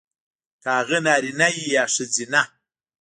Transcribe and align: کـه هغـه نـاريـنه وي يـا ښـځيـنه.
کـه 0.63 0.69
هغـه 0.79 0.97
نـاريـنه 1.05 1.47
وي 1.53 1.65
يـا 1.75 1.83
ښـځيـنه. 1.93 2.41